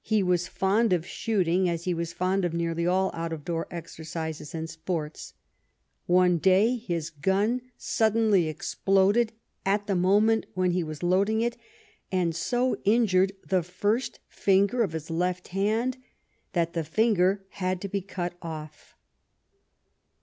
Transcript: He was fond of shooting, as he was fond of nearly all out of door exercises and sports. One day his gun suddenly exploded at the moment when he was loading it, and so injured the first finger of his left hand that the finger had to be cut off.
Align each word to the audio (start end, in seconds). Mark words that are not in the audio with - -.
He 0.00 0.22
was 0.22 0.48
fond 0.48 0.94
of 0.94 1.06
shooting, 1.06 1.68
as 1.68 1.84
he 1.84 1.92
was 1.92 2.14
fond 2.14 2.46
of 2.46 2.54
nearly 2.54 2.86
all 2.86 3.10
out 3.12 3.34
of 3.34 3.44
door 3.44 3.66
exercises 3.70 4.54
and 4.54 4.66
sports. 4.70 5.34
One 6.06 6.38
day 6.38 6.76
his 6.76 7.10
gun 7.10 7.60
suddenly 7.76 8.48
exploded 8.48 9.32
at 9.66 9.86
the 9.86 9.94
moment 9.94 10.46
when 10.54 10.70
he 10.70 10.82
was 10.82 11.02
loading 11.02 11.42
it, 11.42 11.58
and 12.10 12.34
so 12.34 12.76
injured 12.86 13.32
the 13.46 13.62
first 13.62 14.20
finger 14.26 14.82
of 14.82 14.92
his 14.92 15.10
left 15.10 15.48
hand 15.48 15.98
that 16.54 16.72
the 16.72 16.82
finger 16.82 17.44
had 17.50 17.82
to 17.82 17.90
be 17.90 18.00
cut 18.00 18.38
off. 18.40 18.96